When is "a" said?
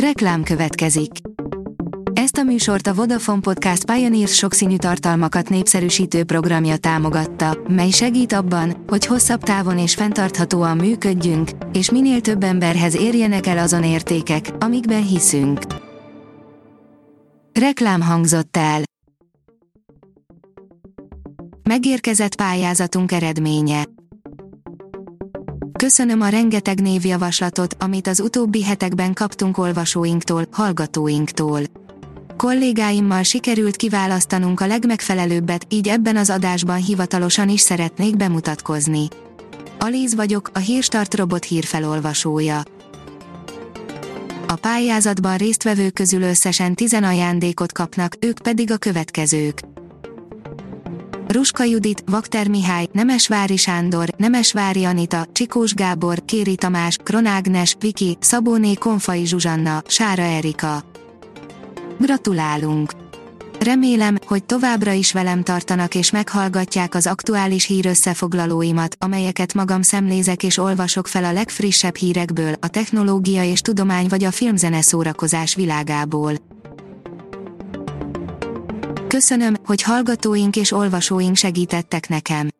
2.36-2.42, 2.86-2.94, 26.20-26.28, 34.60-34.66, 40.54-40.58, 44.46-44.54, 48.70-48.76, 71.24-71.32, 72.60-72.68, 74.24-74.30